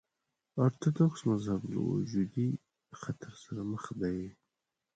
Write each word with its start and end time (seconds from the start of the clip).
ارتوډوکس 0.63 1.21
مذهب 1.31 1.61
له 1.71 1.79
وجودي 1.89 2.49
خطر 3.01 3.31
سره 3.43 3.61
مخ 3.71 3.83
دی. 4.01 4.19